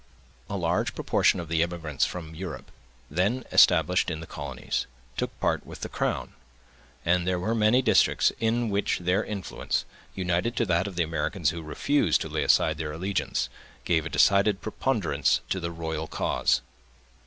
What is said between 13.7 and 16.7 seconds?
gave a decided preponderance to the royal cause.